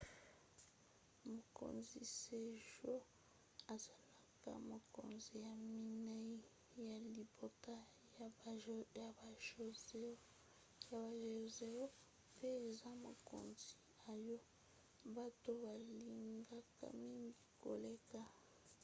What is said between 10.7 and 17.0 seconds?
joseon pe aza mokonzi oyo bato balingaka